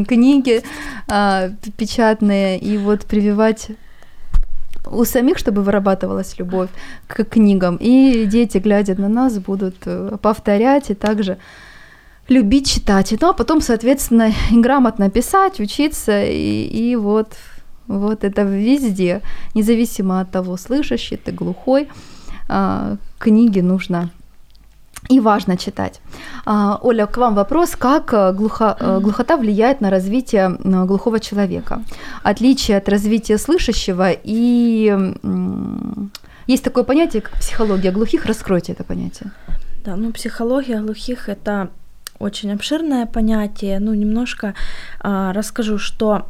[0.06, 0.62] книги
[1.08, 3.70] а, печатные и вот прививать
[4.86, 6.70] у самих, чтобы вырабатывалась любовь
[7.06, 7.76] к книгам.
[7.80, 11.38] И дети, глядя на нас, будут э, повторять и также
[12.28, 13.14] любить читать.
[13.20, 17.34] Ну, а потом, соответственно, грамотно писать, учиться, и, и вот,
[17.86, 19.20] вот это везде,
[19.54, 21.88] независимо от того, слышащий ты, глухой,
[22.48, 24.10] а, книги нужно
[25.10, 26.00] и важно читать.
[26.44, 31.82] А, Оля, к вам вопрос, как э, глухо- э, глухота влияет на развитие глухого человека?
[32.22, 35.12] Отличие от развития слышащего и
[36.46, 38.26] есть такое понятие, как психология глухих.
[38.26, 39.30] Раскройте это понятие.
[39.84, 41.68] Да, ну психология глухих это
[42.20, 43.80] очень обширное понятие.
[43.80, 44.54] Ну, немножко
[45.00, 46.26] а, расскажу, что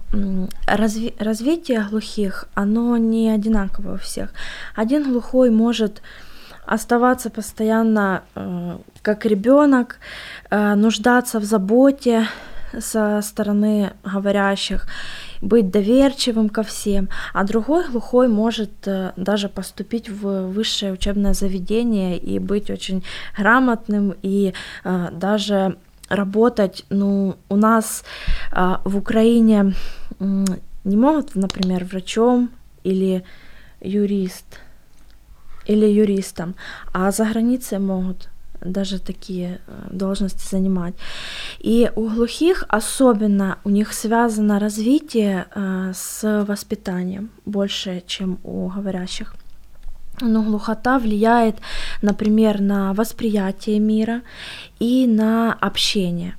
[0.66, 4.32] разви- развитие глухих, оно не одинаково у всех.
[4.76, 6.02] Один глухой может
[6.70, 9.98] оставаться постоянно э, как ребенок,
[10.50, 12.28] э, нуждаться в заботе
[12.78, 14.86] со стороны говорящих,
[15.40, 22.16] быть доверчивым ко всем, а другой глухой может э, даже поступить в высшее учебное заведение
[22.16, 23.02] и быть очень
[23.36, 24.52] грамотным и
[24.84, 25.76] э, даже
[26.08, 26.84] работать.
[26.88, 28.04] Ну, у нас
[28.52, 29.74] э, в Украине
[30.84, 32.50] не могут, например, врачом
[32.84, 33.24] или
[33.80, 34.60] юрист
[35.70, 36.54] или юристом,
[36.92, 38.28] а за границей могут
[38.60, 40.94] даже такие э, должности занимать.
[41.64, 49.34] И у глухих особенно у них связано развитие э, с воспитанием больше, чем у говорящих.
[50.20, 51.56] Но глухота влияет,
[52.02, 54.20] например, на восприятие мира
[54.80, 56.34] и на общение.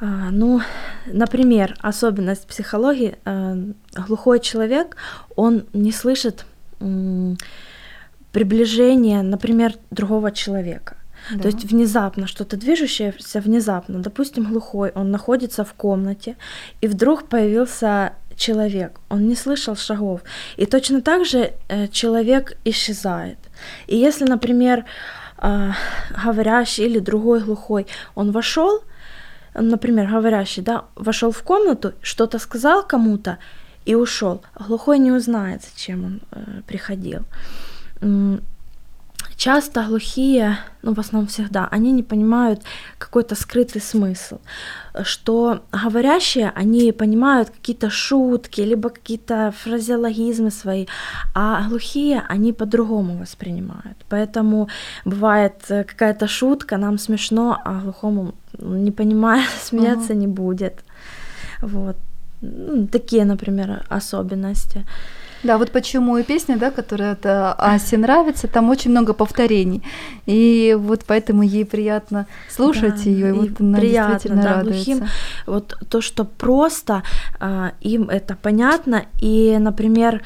[0.00, 0.62] А, Ну,
[1.06, 3.72] например, особенность психологии, э,
[4.08, 4.96] глухой человек,
[5.36, 6.46] он не слышит
[8.32, 10.96] м, приближения, например, другого человека.
[11.30, 11.42] Да.
[11.42, 13.98] То есть внезапно что-то движущееся внезапно.
[13.98, 16.36] Допустим, глухой, он находится в комнате,
[16.82, 20.20] и вдруг появился человек, он не слышал шагов.
[20.56, 23.38] И точно так же э, человек исчезает.
[23.86, 24.84] И если, например,
[25.38, 25.72] э,
[26.24, 28.82] говорящий или другой глухой, он вошел,
[29.54, 33.36] например, говорящий, да, вошел в комнату, что-то сказал кому-то
[33.84, 37.24] и ушел, глухой не узнает, зачем он э, приходил.
[39.40, 42.62] Часто глухие, ну в основном всегда, они не понимают
[42.98, 44.38] какой-то скрытый смысл,
[45.02, 50.86] что говорящие, они понимают какие-то шутки, либо какие-то фразеологизмы свои,
[51.34, 53.96] а глухие, они по-другому воспринимают.
[54.10, 54.68] Поэтому
[55.06, 60.84] бывает э, какая-то шутка, нам смешно, а глухому не понимая, смеяться не будет.
[61.62, 61.96] Вот.
[62.92, 64.84] Такие, например, особенности.
[65.42, 69.82] Да, вот почему и песня, да, которая от э, Аси нравится, там очень много повторений.
[70.26, 74.54] И вот поэтому ей приятно слушать Да, ее, и и вот она приятно, действительно да,
[74.56, 74.84] радуется.
[74.84, 75.08] глухим.
[75.46, 77.02] Вот то, что просто
[77.38, 80.22] а, им это понятно, и, например,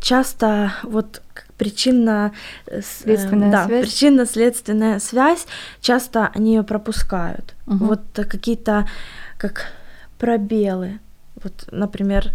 [0.00, 1.22] часто вот
[1.56, 2.32] причинно
[2.66, 3.86] э, э, Следственная да, связь.
[3.86, 5.46] причинно-следственная связь,
[5.80, 7.54] часто они ее пропускают.
[7.66, 7.86] Мгм.
[7.86, 8.86] Вот э, какие-то
[9.38, 9.66] как
[10.18, 10.98] пробелы.
[11.42, 12.30] Вот, например,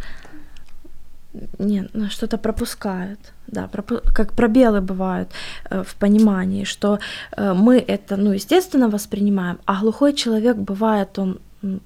[1.60, 5.30] не, ну, что-то пропускают, да, пропу- как пробелы бывают
[5.70, 7.00] э, в понимании, что
[7.38, 11.40] э, мы это, ну, естественно, воспринимаем, а глухой человек бывает, он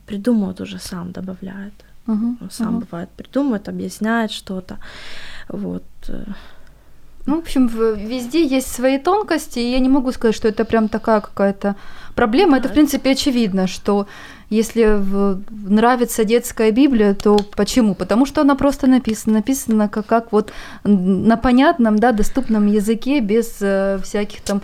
[0.05, 1.73] придумывает уже сам, добавляет,
[2.07, 2.79] Мгм, он сам мгм.
[2.79, 4.77] бывает придумывает, объясняет что-то,
[5.49, 5.83] вот.
[6.09, 6.23] э.
[7.27, 7.67] Ну, в общем,
[8.07, 11.75] везде есть свои тонкости, и я не могу сказать, что это прям такая какая-то
[12.15, 12.57] проблема.
[12.57, 12.69] Это, Да.
[12.69, 14.05] в принципе, очевидно, что
[14.49, 15.01] если
[15.49, 17.95] нравится детская Библия, то почему?
[17.95, 20.51] Потому что она просто написана, написана как, как вот
[20.83, 24.61] на понятном, да, доступном языке, без э, всяких там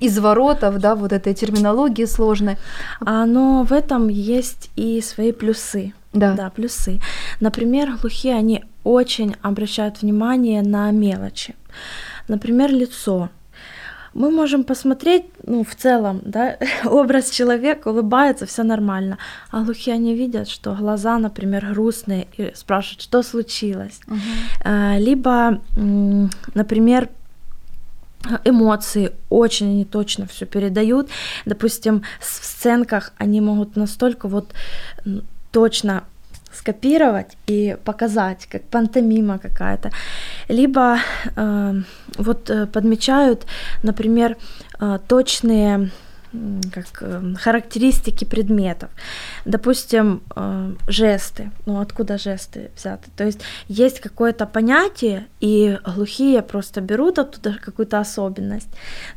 [0.00, 2.56] изворотов, да, вот этой терминологии сложной.
[3.00, 5.92] А, Но в этом есть и свои плюсы.
[6.12, 6.34] Да.
[6.34, 7.00] Да, плюсы.
[7.40, 11.54] Например, глухие, они очень обращают внимание на мелочи.
[12.28, 13.28] Например, лицо.
[14.14, 19.18] Мы можем посмотреть, ну, в целом, да, образ человека улыбается, все нормально.
[19.50, 24.00] А глухие они видят, что глаза, например, грустные, и спрашивают, что случилось.
[24.64, 25.60] А, Либо,
[26.54, 27.08] например,
[28.44, 31.08] эмоции очень они точно все передают.
[31.44, 34.52] Допустим, в сценках они могут настолько вот
[35.52, 36.04] точно
[36.52, 39.90] скопировать и показать, как пантомима какая-то.
[40.48, 40.98] Либо
[41.36, 41.74] э,
[42.16, 43.46] вот э, подмечают,
[43.82, 44.36] например,
[44.80, 45.90] э, точные
[46.74, 48.90] как э, характеристики предметов.
[49.44, 51.50] Допустим, э, жесты.
[51.66, 53.10] Ну, откуда жесты взяты?
[53.16, 58.68] То есть есть какое-то понятие, и глухие просто берут оттуда какую-то особенность.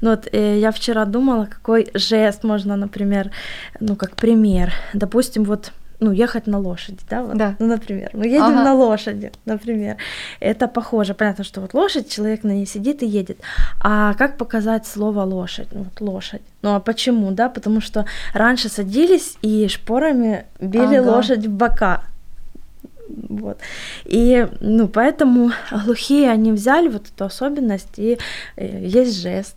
[0.02, 3.32] Ну, вот я вчера думала, какой жест можно, например,
[3.80, 4.72] ну, как пример.
[4.94, 7.56] Допустим, вот ну, ехать на лошади, да, вот, Да.
[7.60, 8.64] ну, например, мы едем Ага.
[8.64, 9.96] на лошади, например,
[10.40, 13.38] это похоже, понятно, что вот лошадь, человек на ней сидит и едет,
[13.80, 18.68] а как показать слово лошадь, ну, вот лошадь, ну, а почему, да, потому что раньше
[18.70, 21.12] садились и шпорами били Ага.
[21.12, 22.02] лошадь в бока,
[23.30, 23.58] вот.
[24.06, 25.52] И, ну, поэтому
[25.86, 28.18] глухие они взяли вот эту особенность, и
[28.58, 29.56] э, есть жест.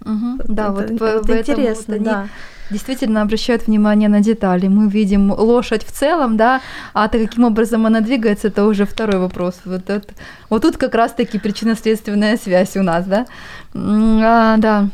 [0.00, 0.40] Мгм.
[0.48, 2.28] Да, вот, по- вот поэтому интересно, вот они да.
[2.70, 4.68] Действительно обращают внимание на детали.
[4.68, 6.60] Мы видим лошадь в целом, да,
[6.94, 9.54] а то каким образом она двигается, это уже второй вопрос.
[9.64, 10.14] Вот, это-
[10.50, 13.26] вот тут как раз-таки причинно-следственная связь у нас, да.
[13.74, 14.88] А, да.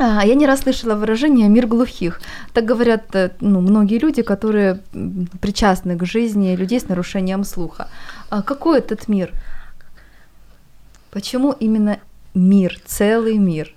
[0.00, 2.20] А, я не раз слышала выражение «мир глухих».
[2.52, 4.80] Так говорят э, ну, многие люди, которые
[5.40, 7.88] причастны к жизни людей с нарушением слуха.
[8.30, 9.32] А какой этот мир?
[11.10, 11.98] Почему именно
[12.34, 13.74] мир, целый мир?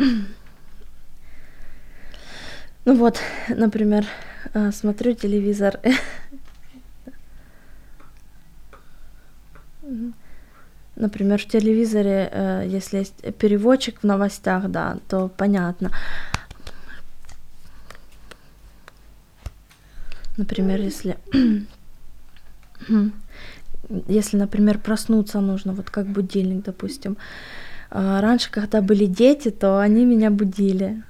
[2.86, 4.06] Ну вот, например,
[4.54, 5.78] э, смотрю телевизор.
[10.96, 15.90] Например, в телевизоре, э, если есть переводчик в новостях, да, то понятно.
[20.36, 21.18] Например, если
[24.08, 27.16] если, например, проснуться нужно, вот как будильник, допустим.
[27.90, 31.02] А, Раньше, когда были дети, то они меня будили.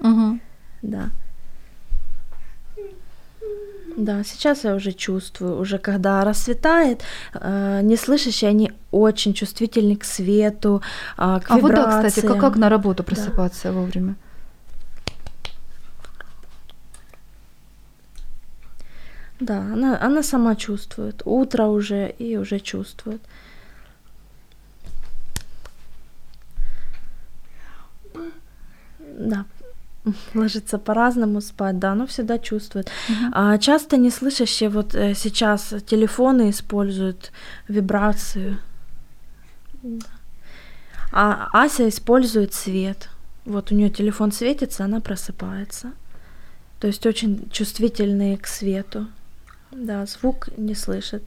[0.00, 0.38] Угу.
[0.82, 1.10] Да.
[3.96, 7.02] Да, сейчас я уже чувствую, уже когда расцветает,
[7.34, 10.82] э, неслышащие, они очень чувствительны к свету,
[11.16, 12.08] а, к А вот да, вибрациям.
[12.08, 13.08] кстати, как, как на работу Да.
[13.08, 14.14] просыпаться вовремя?
[19.40, 21.22] Да, она, она сама чувствует.
[21.24, 23.20] Утро уже и уже чувствует.
[29.18, 29.44] Да.
[30.34, 32.90] Ложится по-разному спать, да, но всегда чувствует.
[33.32, 37.32] А часто неслышащие вот э, сейчас телефоны используют
[37.68, 38.58] вибрацию.
[39.82, 40.06] Да.
[41.12, 43.08] А Ася использует свет.
[43.44, 45.92] Вот у нее телефон светится, она просыпается.
[46.80, 49.06] То есть очень чувствительные к свету.
[49.70, 51.22] Да, звук не слышит.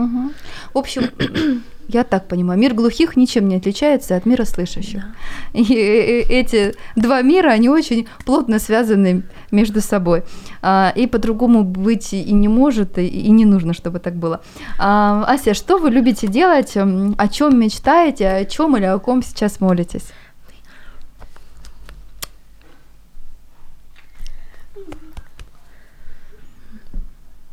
[0.00, 0.32] Мгм.
[0.74, 1.10] В общем,
[1.88, 5.00] я так понимаю, мир глухих ничем не отличается от мира слышащих.
[5.02, 5.60] Да.
[5.60, 10.22] И э- э- эти два мира, они очень плотно связаны между собой.
[10.62, 14.40] А, И по-другому быть и не может, и не нужно, чтобы так было.
[14.78, 16.76] А, Ася, что вы любите делать?
[16.76, 18.28] О чем мечтаете?
[18.28, 20.04] О чем или о ком сейчас молитесь?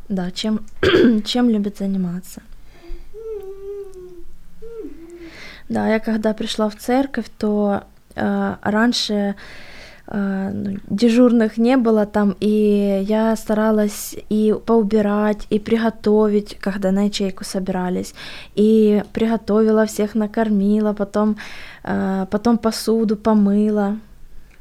[0.08, 0.60] Да, чем,
[1.24, 2.42] чем любит заниматься.
[5.68, 7.82] Да, я когда пришла в церковь, то
[8.16, 9.34] э, раньше
[10.06, 17.04] э, ну, дежурных не было там, и я старалась и поубирать, и приготовить, когда на
[17.04, 18.14] ячейку собирались,
[18.56, 21.36] и приготовила всех, накормила, потом,
[21.84, 23.98] э, потом посуду помыла.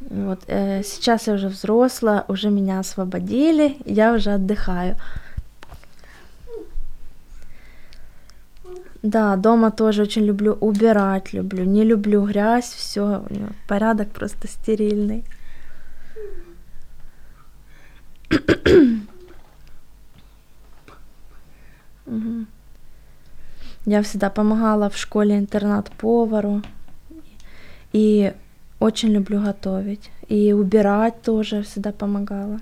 [0.01, 4.95] Вот, э, сейчас я уже взрослая, уже меня освободили, я уже отдыхаю.
[9.03, 11.63] Да, дома тоже очень люблю убирать, люблю.
[11.63, 13.23] Не люблю грязь, все,
[13.67, 15.23] порядок просто стерильный.
[22.05, 22.47] Мгм.
[23.85, 26.61] Я всегда помогала в школе-интернат повару.
[27.93, 28.33] И
[28.79, 30.11] очень люблю готовить.
[30.27, 32.59] И убирать тоже всегда помогала.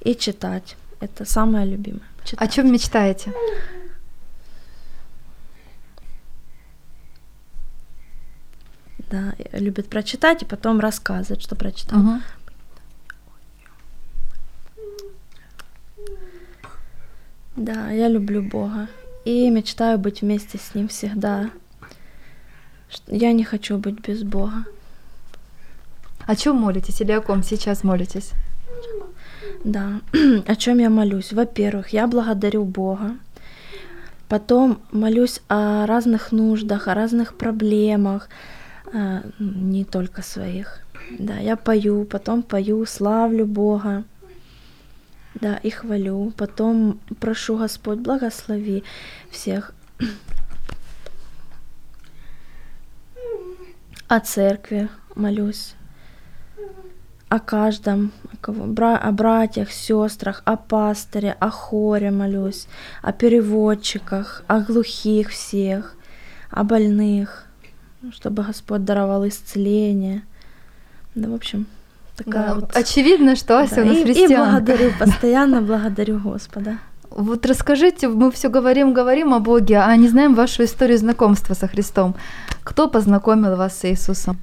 [0.00, 0.76] И читать.
[1.00, 2.07] Это самое любимое.
[2.36, 2.54] О Читать.
[2.54, 3.32] чем мечтаете?
[9.10, 11.98] Да, любит прочитать и потом рассказывать, что прочитал.
[11.98, 12.22] Мгм.
[17.56, 18.88] Да, я люблю Бога
[19.24, 21.50] и мечтаю быть вместе с Ним всегда.
[23.06, 24.64] Я не хочу быть без Бога.
[26.26, 28.32] О чем молитесь или о ком сейчас молитесь?
[29.64, 30.00] Да,
[30.46, 31.32] о чем я молюсь?
[31.32, 33.16] Во-первых, я благодарю Бога
[34.28, 38.28] Потом молюсь о разных нуждах, о разных проблемах,
[38.92, 40.80] а, не только своих.
[41.18, 44.04] Да, я пою, потом пою, славлю Бога.
[45.34, 46.32] Да, и хвалю.
[46.36, 48.84] Потом прошу Господь, благослови
[49.30, 49.72] всех.
[54.08, 55.74] О церкви молюсь.
[57.30, 62.66] О каждом, кого, бра- о братьях, сестрах, о пасторе, о хоре молюсь,
[63.02, 65.94] о переводчиках, о глухих всех,
[66.50, 67.46] о больных,
[68.12, 70.22] чтобы Господь даровал исцеление.
[71.14, 71.66] Да, в общем,
[72.16, 76.78] такая Да, вот Очевидно, что Ася да, у нас и, и благодарю, постоянно благодарю Господа.
[77.10, 81.66] Вот расскажите, мы все говорим, говорим о Боге, а не знаем вашу историю знакомства со
[81.66, 82.14] Христом.
[82.62, 84.38] Кто познакомил вас с Иисусом?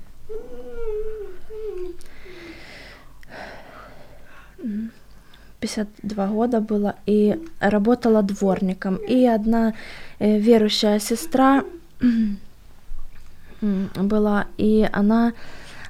[5.60, 8.96] 52 года было и работала дворником.
[8.96, 9.74] И одна
[10.20, 11.64] э, верующая сестра
[13.62, 15.34] была, и она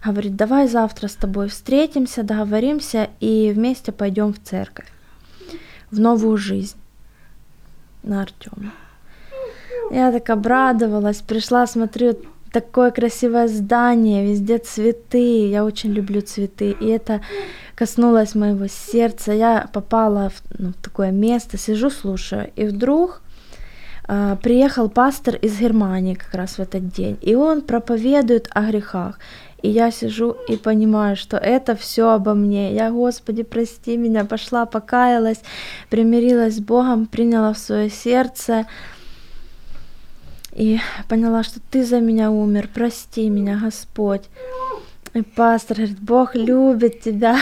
[0.04, 4.88] говорит, давай завтра с тобой встретимся, договоримся и вместе пойдем в церковь,
[5.92, 6.78] в новую жизнь
[8.04, 8.72] на Артема.
[9.92, 12.18] Я так обрадовалась, пришла, смотрю,
[12.56, 17.20] такое красивое здание, везде цветы, я очень люблю цветы, и это
[17.76, 23.22] коснулось моего сердца, я попала в, ну, в такое место, сижу, слушаю, и вдруг
[24.08, 29.20] а, приехал пастор из Германии как раз в этот день, и он проповедует о грехах.
[29.62, 32.74] И я сижу и понимаю, что это все обо мне.
[32.74, 35.42] Я, Господи, прости меня, пошла, покаялась,
[35.90, 38.66] примирилась с Богом, приняла в свое сердце
[40.56, 40.80] и
[41.10, 44.24] поняла, что Ты за меня умер, прости меня, Господь.
[45.14, 47.38] И пастор говорит, Бог любит тебя.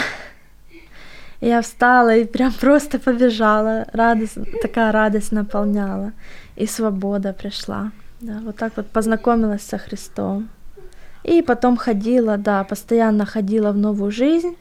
[1.40, 3.86] И я встала и прям просто побежала.
[3.94, 6.12] Радость, такая радость наполняла.
[6.56, 7.92] И свобода пришла.
[8.20, 10.50] Да, вот так вот познакомилась со Христом.
[11.24, 14.56] И потом ходила, да, постоянно ходила в новую жизнь,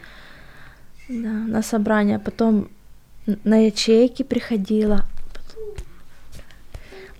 [1.08, 2.68] да, на собрания, потом
[3.44, 5.06] на ячейки приходила.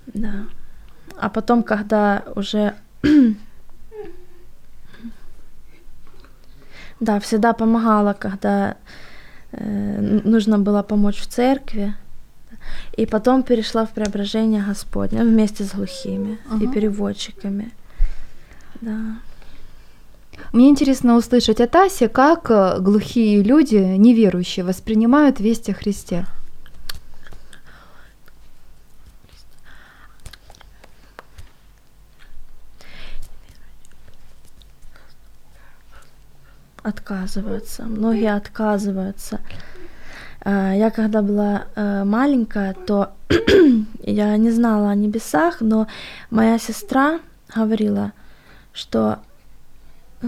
[0.07, 0.45] Да.
[1.23, 2.75] А потом, когда уже
[7.01, 8.77] Да, всегда помогала, когда
[9.53, 11.95] э, нужно было помочь в церкви.
[12.97, 16.73] И потом перешла в преображение Господня вместе с глухими и Ага.
[16.73, 17.71] переводчиками.
[18.81, 19.17] Да.
[20.53, 26.27] Мне интересно услышать от Аси, как э, глухие люди, неверующие, воспринимают весть о Христе.
[36.83, 39.41] Отказываются, многие отказываются.
[40.45, 43.13] А, Я когда была э, маленькая, то
[44.03, 45.87] я не знала о небесах, но
[46.31, 47.21] моя сестра
[47.55, 48.13] говорила,
[48.73, 49.21] что
[50.23, 50.27] э,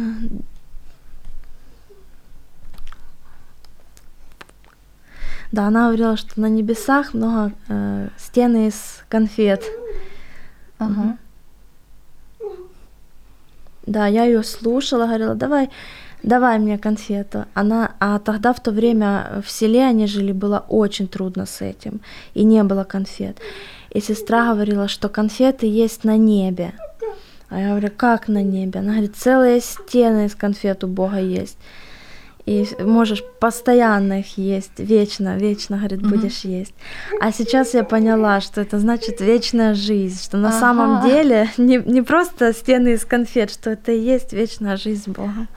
[5.51, 9.65] да, она говорила, что на небесах много э, стены из конфет.
[10.79, 11.17] Ага.
[13.87, 15.71] Да, я ее слушала, говорила, давай,
[16.25, 17.45] давай мне конфету.
[17.55, 22.01] Она, а тогда в то время в селе они жили, было очень трудно с этим,
[22.35, 23.39] и не было конфет.
[23.91, 26.73] И сестра говорила, что конфеты есть на небе.
[27.51, 28.81] А я говорю, как на небе?
[28.81, 31.57] Она говорит, целые стены из конфет у Бога есть.
[32.47, 36.11] И можешь постоянно их есть, вечно, вечно, говорит, Мгм.
[36.11, 36.75] будешь есть.
[37.21, 40.61] А сейчас я поняла, что это значит вечная жизнь, что на Ага.
[40.61, 45.09] самом деле не, не просто стены из конфет, что это и есть вечная жизнь с
[45.09, 45.49] Богом.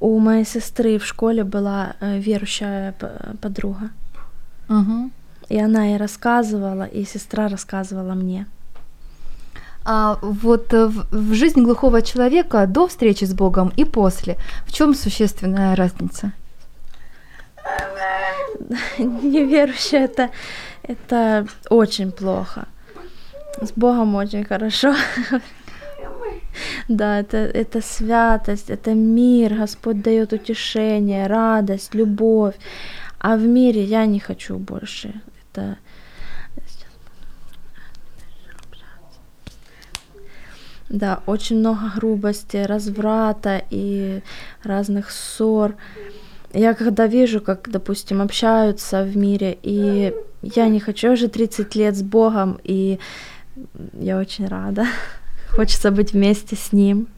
[0.00, 2.94] У моей сестры в школе была э, верующая
[3.40, 3.90] подруга.
[4.68, 5.10] Мгм.
[5.48, 8.46] И она ей рассказывала, и сестра рассказывала мне.
[9.84, 14.94] А вот э, в жизни глухого человека до встречи с Богом и после, в чем
[14.94, 16.32] существенная разница?
[18.98, 20.30] Неверующая это,
[20.82, 22.66] это очень плохо.
[23.60, 24.94] С Богом очень хорошо.
[26.88, 32.54] Да, это, это святость, это мир, Господь дает утешение, радость, любовь.
[33.18, 35.20] А в мире я не хочу больше.
[35.42, 35.76] Это
[40.88, 44.22] Да, очень много грубости, разврата и
[44.62, 45.74] разных ссор.
[46.54, 51.94] Я когда вижу, как, допустим, общаются в мире, и я не хочу, уже 30 лет
[51.94, 52.98] с Богом, и
[53.92, 54.86] я очень рада.
[55.50, 57.08] Хочется быть вместе с Ним.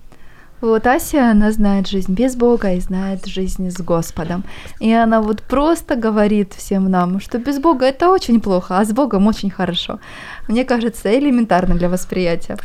[0.60, 4.44] Вот Ася, она знает жизнь без Бога и знает жизнь с Господом.
[4.78, 8.92] И она вот просто говорит всем нам, что без Бога это очень плохо, а с
[8.92, 10.00] Богом очень хорошо.
[10.48, 12.58] Мне кажется, элементарно для восприятия.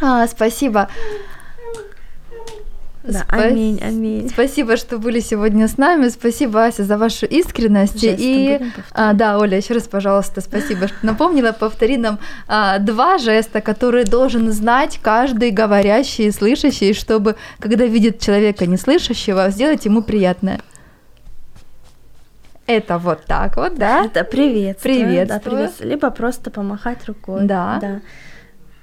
[0.00, 0.88] А, спасибо.
[3.04, 4.30] Да, Спа- аминь, аминь.
[4.30, 6.08] Спасибо, что были сегодня с нами.
[6.08, 8.00] Спасибо, Ася, за вашу искренность.
[8.00, 8.60] Жесты и
[8.92, 11.52] а, да, Оля, еще раз, пожалуйста, спасибо, что напомнила.
[11.52, 18.20] Повтори нам а, два жеста, которые должен знать каждый говорящий и слышащий, чтобы, когда видит
[18.20, 20.60] человека неслышащего, сделать ему приятное.
[22.66, 24.06] Это вот так вот, да?
[24.06, 24.94] Это приветствую.
[24.94, 25.40] Да, Приветствую.
[25.56, 25.90] приветствую.
[25.90, 27.42] Либо просто помахать рукой.
[27.44, 27.78] Да.
[27.82, 28.00] Да.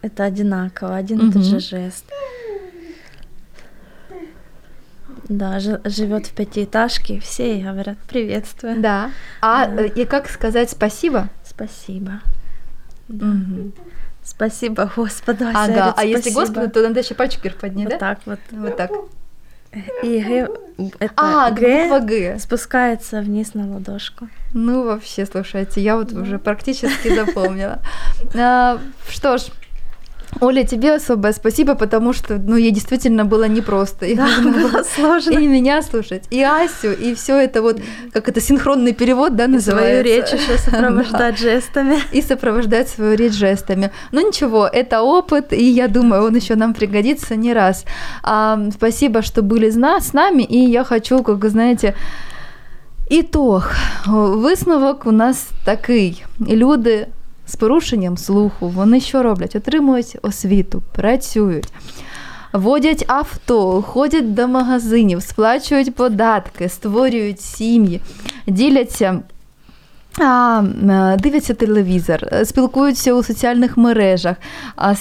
[0.04, 2.06] Это одинаково, один и тот же жест.
[5.32, 8.82] Да, жи- живет в пятиэтажке, все ей говорят приветствую.
[8.82, 9.12] Да.
[9.42, 9.84] А Да.
[9.84, 11.30] э, и как сказать спасибо?
[11.46, 12.20] Спасибо.
[13.08, 13.26] Да.
[13.28, 13.72] Мгм.
[14.24, 15.46] Спасибо Господу.
[15.54, 16.32] Ага, говорит, а если.
[16.32, 17.98] Господу, то надо еще пальчик вверх поднять, Вот да?
[18.00, 18.40] так вот.
[18.52, 18.92] Вот так.
[20.04, 20.50] И Г,
[21.00, 22.38] это А, Г Г.
[22.40, 24.28] спускается вниз на ладошку.
[24.54, 27.80] Ну, вообще, слушайте, я вот уже практически запомнила.
[28.36, 29.44] А, Что ж,
[30.40, 34.06] Оля, тебе особое спасибо, потому что, ну, ей действительно было непросто.
[34.06, 35.32] И Да, было сложно.
[35.32, 37.80] и меня слушать, и Асю, и все это вот,
[38.14, 40.02] как это, синхронный перевод, да, называется?
[40.02, 40.72] Свою речь еще Да.
[40.72, 41.98] сопровождать жестами.
[42.14, 43.92] и сопровождать свою речь жестами.
[44.12, 47.86] Но ничего, это опыт, и я думаю, он еще нам пригодится не раз.
[48.24, 51.94] А, спасибо, что были с нами, и я хочу, как вы знаете,
[53.10, 53.72] ітог.
[54.08, 56.24] Висновок у нас такий.
[56.40, 57.08] Люди
[57.46, 59.56] з порушенням слуху, вони що роблять?
[59.56, 61.68] Отримують освіту, працюють.
[62.54, 68.02] Водять авто, ходять до магазинів, сплачують податки, створюють сім'ї,
[68.48, 69.22] діляться
[70.20, 70.64] а,
[71.20, 74.36] дивляться телевізор, спілкуються у соціальних мережах,
[74.76, 74.94] а,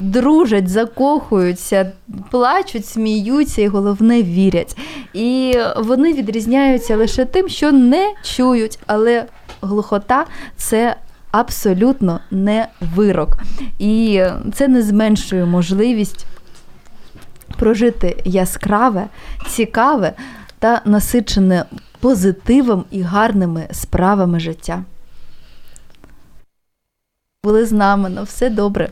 [0.00, 1.92] дружать, закохуються,
[2.30, 4.76] плачуть, сміються і головне вірять.
[5.12, 9.24] І вони відрізняються лише тим, що не чують, але
[9.62, 10.24] глухота
[10.56, 10.96] це.
[11.36, 13.38] Абсолютно не вирок.
[13.78, 14.22] І
[14.54, 16.26] це не зменшує можливість
[17.56, 19.06] прожити яскраве,
[19.48, 20.12] цікаве
[20.58, 21.64] та насичене
[22.00, 24.82] позитивом і гарними справами життя.
[27.44, 28.88] Були з нами, ну все добре.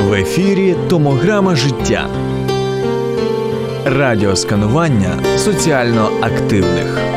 [0.00, 2.08] В ефірі Томограма життя.
[3.84, 7.16] Радіосканування соціально активних.